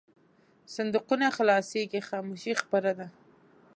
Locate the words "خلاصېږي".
1.37-2.01